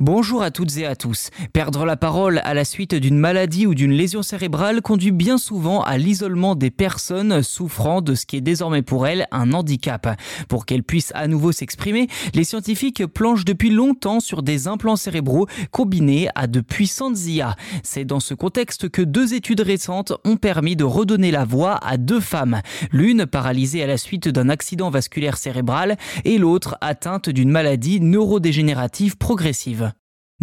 Bonjour 0.00 0.42
à 0.42 0.50
toutes 0.50 0.76
et 0.76 0.86
à 0.86 0.96
tous. 0.96 1.30
Perdre 1.52 1.86
la 1.86 1.96
parole 1.96 2.40
à 2.42 2.52
la 2.52 2.64
suite 2.64 2.96
d'une 2.96 3.16
maladie 3.16 3.64
ou 3.64 3.76
d'une 3.76 3.92
lésion 3.92 4.24
cérébrale 4.24 4.82
conduit 4.82 5.12
bien 5.12 5.38
souvent 5.38 5.84
à 5.84 5.98
l'isolement 5.98 6.56
des 6.56 6.72
personnes 6.72 7.44
souffrant 7.44 8.00
de 8.00 8.16
ce 8.16 8.26
qui 8.26 8.36
est 8.36 8.40
désormais 8.40 8.82
pour 8.82 9.06
elles 9.06 9.28
un 9.30 9.52
handicap. 9.52 10.20
Pour 10.48 10.66
qu'elles 10.66 10.82
puissent 10.82 11.12
à 11.14 11.28
nouveau 11.28 11.52
s'exprimer, 11.52 12.08
les 12.34 12.42
scientifiques 12.42 13.06
planchent 13.06 13.44
depuis 13.44 13.70
longtemps 13.70 14.18
sur 14.18 14.42
des 14.42 14.66
implants 14.66 14.96
cérébraux 14.96 15.46
combinés 15.70 16.28
à 16.34 16.48
de 16.48 16.60
puissantes 16.60 17.24
IA. 17.26 17.54
C'est 17.84 18.04
dans 18.04 18.18
ce 18.18 18.34
contexte 18.34 18.88
que 18.88 19.00
deux 19.00 19.32
études 19.32 19.60
récentes 19.60 20.12
ont 20.24 20.36
permis 20.36 20.74
de 20.74 20.82
redonner 20.82 21.30
la 21.30 21.44
voix 21.44 21.78
à 21.86 21.98
deux 21.98 22.20
femmes. 22.20 22.62
L'une 22.90 23.26
paralysée 23.26 23.84
à 23.84 23.86
la 23.86 23.96
suite 23.96 24.26
d'un 24.26 24.48
accident 24.48 24.90
vasculaire 24.90 25.36
cérébral 25.36 25.96
et 26.24 26.38
l'autre 26.38 26.76
atteinte 26.80 27.28
d'une 27.28 27.50
maladie 27.50 28.00
neurodégénérative 28.00 29.16
progressive. 29.16 29.83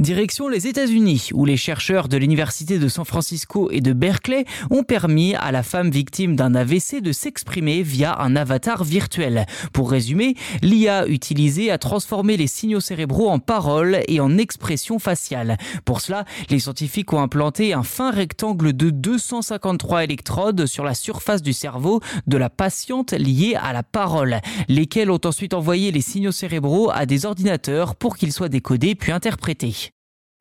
Direction 0.02 0.48
les 0.48 0.68
États-Unis, 0.68 1.30
où 1.34 1.46
les 1.46 1.58
chercheurs 1.58 2.08
de 2.08 2.18
l'Université 2.18 2.80
de 2.80 2.88
San 2.88 3.06
Francisco 3.06 3.70
et 3.72 3.82
de 3.82 3.94
Berkeley 3.94 4.46
ont 4.72 4.82
permis 4.82 5.36
à 5.36 5.52
la 5.52 5.62
femme 5.62 5.92
victime 5.92 6.36
d'un 6.36 6.56
AVC 6.56 7.02
de 7.02 7.12
s'exprimer 7.12 7.84
via 7.84 8.20
un 8.20 8.38
avatar 8.38 8.84
virtuel. 8.84 9.46
Pour 9.74 9.92
résumer, 9.92 10.34
l'IA 10.64 11.06
utilisée 11.06 11.70
a 11.70 11.78
transformé 11.78 12.36
les 12.36 12.48
signaux 12.48 12.80
cérébraux 12.80 13.30
en 13.30 13.38
paroles 13.38 14.00
et 14.08 14.20
en 14.22 14.40
expressions 14.40 14.98
faciales. 14.98 15.58
Pour 15.86 16.02
cela, 16.02 16.26
les 16.50 16.60
scientifiques 16.60 17.12
ont 17.14 17.22
implanté 17.22 17.74
un 17.74 17.84
fin 17.84 18.10
rectangle 18.12 18.74
de 18.74 18.90
253 18.90 20.06
électrodes 20.06 20.66
sur 20.66 20.84
la 20.84 20.96
surface 20.96 21.44
du 21.44 21.54
cerveau 21.54 22.00
de 22.26 22.38
la 22.38 22.50
patiente 22.50 23.12
liée 23.12 23.56
à 23.62 23.72
la 23.72 23.84
parole, 23.84 24.40
lesquelles 24.68 25.12
ont 25.12 25.22
ensuite 25.26 25.54
envoyé 25.54 25.92
les 25.92 26.02
signaux 26.02 26.32
cérébraux 26.32 26.90
à 26.92 27.06
des 27.06 27.26
ordinateurs 27.26 27.96
pour 27.98 28.16
qu'ils 28.16 28.32
soient 28.32 28.50
décodés 28.50 28.96
puis 28.96 29.12
interprétés. 29.12 29.91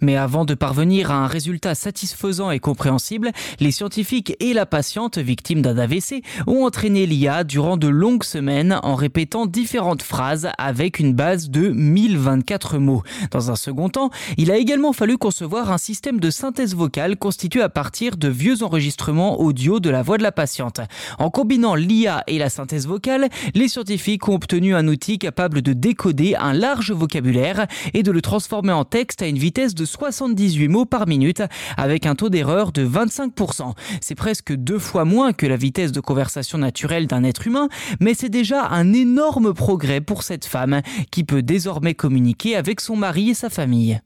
Mais 0.01 0.17
avant 0.17 0.45
de 0.45 0.55
parvenir 0.55 1.11
à 1.11 1.17
un 1.17 1.27
résultat 1.27 1.75
satisfaisant 1.75 2.51
et 2.51 2.59
compréhensible, 2.59 3.33
les 3.59 3.71
scientifiques 3.71 4.37
et 4.41 4.55
la 4.55 4.67
patiente 4.67 5.19
victime 5.19 5.63
d'un 5.63 5.77
AVC 5.77 6.23
ont 6.47 6.65
entraîné 6.65 7.07
l'IA 7.07 7.45
durant 7.45 7.77
de 7.77 7.89
longues 7.89 8.25
semaines 8.25 8.81
en 8.83 8.95
répétant 8.95 9.47
différentes 9.47 10.03
phrases 10.03 10.49
avec 10.59 10.99
une 10.99 11.13
base 11.13 11.51
de 11.51 11.69
1024 11.69 12.79
mots. 12.79 13.03
Dans 13.31 13.51
un 13.51 13.57
second 13.57 13.89
temps, 13.89 14.11
il 14.39 14.51
a 14.51 14.57
également 14.57 14.93
fallu 14.93 15.19
concevoir 15.19 15.71
un 15.71 15.79
système 15.79 16.21
de 16.21 16.31
synthèse 16.31 16.75
vocale 16.75 17.17
constitué 17.17 17.61
à 17.63 17.69
partir 17.69 18.17
de 18.17 18.29
vieux 18.29 18.63
enregistrements 18.63 19.41
audio 19.41 19.81
de 19.81 19.91
la 19.91 20.03
voix 20.03 20.19
de 20.19 20.23
la 20.23 20.33
patiente. 20.33 20.81
En 21.19 21.31
combinant 21.31 21.75
l'IA 21.75 22.25
et 22.27 22.39
la 22.39 22.49
synthèse 22.49 22.87
vocale, 22.87 23.29
les 23.55 23.69
scientifiques 23.69 24.29
ont 24.29 24.35
obtenu 24.35 24.75
un 24.75 24.89
outil 24.89 25.19
capable 25.19 25.63
de 25.63 25.73
décoder 25.73 26.37
un 26.37 26.53
large 26.53 26.93
vocabulaire 26.93 27.67
et 27.95 28.03
de 28.03 28.11
le 28.11 28.23
transformer 28.23 28.73
en 28.73 28.85
texte 28.85 29.23
à 29.23 29.27
une 29.27 29.39
vitesse 29.39 29.75
de 29.75 29.85
78 29.91 30.69
mots 30.69 30.87
par 30.87 31.07
minute 31.07 31.43
avec 31.77 32.07
un 32.07 32.15
taux 32.15 32.31
d'erreur 32.31 32.73
de 32.73 32.87
25%. 32.87 33.75
C'est 34.01 34.15
presque 34.15 34.55
deux 34.55 34.79
fois 34.79 35.05
moins 35.05 35.33
que 35.33 35.47
la 35.47 35.57
vitesse 35.57 35.93
de 35.93 36.01
conversation 36.01 36.59
naturelle 36.59 37.07
d'un 37.07 37.25
être 37.25 37.47
humain, 37.47 37.69
mais 38.01 38.15
c'est 38.15 38.29
déjà 38.29 38.67
un 38.69 38.93
énorme 38.93 39.53
progrès 39.53 40.01
pour 40.01 40.23
cette 40.23 40.45
femme 40.45 40.83
qui 41.11 41.25
peut 41.25 41.43
désormais 41.43 41.95
communiquer 41.95 42.57
avec 42.57 42.81
son 42.81 42.97
mari 42.97 43.31
et 43.31 43.35
sa 43.35 43.51
famille. 43.51 44.01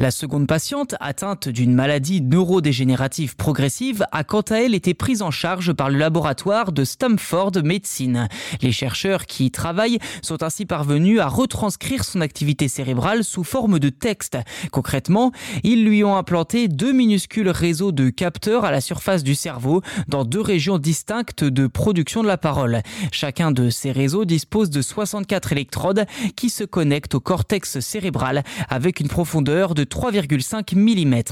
La 0.00 0.10
seconde 0.10 0.48
patiente, 0.48 0.96
atteinte 0.98 1.48
d'une 1.48 1.72
maladie 1.72 2.20
neurodégénérative 2.20 3.36
progressive, 3.36 4.04
a 4.10 4.24
quant 4.24 4.40
à 4.40 4.56
elle 4.56 4.74
été 4.74 4.92
prise 4.92 5.22
en 5.22 5.30
charge 5.30 5.72
par 5.72 5.88
le 5.88 5.98
laboratoire 5.98 6.72
de 6.72 6.82
Stamford 6.82 7.52
Medicine. 7.62 8.26
Les 8.60 8.72
chercheurs 8.72 9.24
qui 9.24 9.44
y 9.44 9.50
travaillent 9.52 10.00
sont 10.20 10.42
ainsi 10.42 10.66
parvenus 10.66 11.20
à 11.20 11.28
retranscrire 11.28 12.02
son 12.02 12.22
activité 12.22 12.66
cérébrale 12.66 13.22
sous 13.22 13.44
forme 13.44 13.78
de 13.78 13.88
texte. 13.88 14.36
Concrètement, 14.72 15.30
ils 15.62 15.84
lui 15.84 16.02
ont 16.02 16.16
implanté 16.16 16.66
deux 16.66 16.92
minuscules 16.92 17.48
réseaux 17.48 17.92
de 17.92 18.10
capteurs 18.10 18.64
à 18.64 18.72
la 18.72 18.80
surface 18.80 19.22
du 19.22 19.36
cerveau 19.36 19.80
dans 20.08 20.24
deux 20.24 20.40
régions 20.40 20.78
distinctes 20.78 21.44
de 21.44 21.68
production 21.68 22.24
de 22.24 22.28
la 22.28 22.36
parole. 22.36 22.82
Chacun 23.12 23.52
de 23.52 23.70
ces 23.70 23.92
réseaux 23.92 24.24
dispose 24.24 24.70
de 24.70 24.82
64 24.82 25.52
électrodes 25.52 26.04
qui 26.34 26.50
se 26.50 26.64
connectent 26.64 27.14
au 27.14 27.20
cortex 27.20 27.78
cérébral 27.78 28.42
avec 28.68 28.98
une 28.98 29.06
profondeur 29.06 29.74
de 29.74 29.83
3,5 29.84 30.76
mm. 30.76 31.22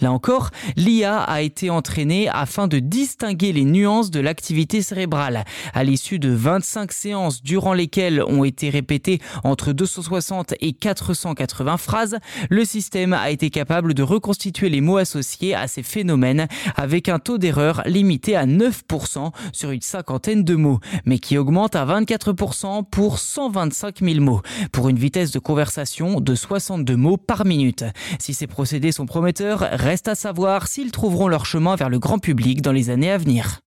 Là 0.00 0.12
encore, 0.12 0.50
l'IA 0.76 1.20
a 1.20 1.42
été 1.42 1.70
entraînée 1.70 2.28
afin 2.28 2.68
de 2.68 2.78
distinguer 2.78 3.52
les 3.52 3.64
nuances 3.64 4.10
de 4.10 4.20
l'activité 4.20 4.82
cérébrale. 4.82 5.44
À 5.74 5.84
l'issue 5.84 6.18
de 6.18 6.30
25 6.30 6.92
séances 6.92 7.42
durant 7.42 7.74
lesquelles 7.74 8.22
ont 8.22 8.44
été 8.44 8.70
répétées 8.70 9.20
entre 9.44 9.72
260 9.72 10.54
et 10.60 10.72
480 10.72 11.76
phrases, 11.76 12.18
le 12.48 12.64
système 12.64 13.12
a 13.12 13.30
été 13.30 13.50
capable 13.50 13.94
de 13.94 14.02
reconstituer 14.02 14.68
les 14.68 14.80
mots 14.80 14.96
associés 14.96 15.54
à 15.54 15.66
ces 15.66 15.82
phénomènes 15.82 16.46
avec 16.76 17.08
un 17.08 17.18
taux 17.18 17.38
d'erreur 17.38 17.82
limité 17.86 18.36
à 18.36 18.46
9% 18.46 19.30
sur 19.52 19.70
une 19.70 19.80
cinquantaine 19.80 20.44
de 20.44 20.54
mots, 20.54 20.80
mais 21.04 21.18
qui 21.18 21.38
augmente 21.38 21.76
à 21.76 21.84
24% 21.84 22.84
pour 22.90 23.18
125 23.18 24.00
000 24.00 24.20
mots, 24.20 24.42
pour 24.72 24.88
une 24.88 24.98
vitesse 24.98 25.30
de 25.30 25.38
conversation 25.38 26.20
de 26.20 26.34
62 26.34 26.96
mots 26.96 27.16
par 27.16 27.44
minute. 27.44 27.84
Si 28.18 28.34
ces 28.34 28.46
procédés 28.46 28.92
sont 28.92 29.06
prometteurs, 29.06 29.60
reste 29.60 30.08
à 30.08 30.14
savoir 30.14 30.66
s'ils 30.66 30.92
trouveront 30.92 31.28
leur 31.28 31.46
chemin 31.46 31.76
vers 31.76 31.88
le 31.88 31.98
grand 31.98 32.18
public 32.18 32.62
dans 32.62 32.72
les 32.72 32.90
années 32.90 33.10
à 33.10 33.18
venir. 33.18 33.61